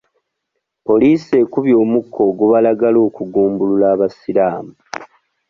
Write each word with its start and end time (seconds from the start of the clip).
Poliisi 0.85 1.31
ekubye 1.41 1.73
omukka 1.83 2.19
ogubalagala 2.29 2.99
okugumbulula 3.07 3.85
abasiraamu. 3.93 4.73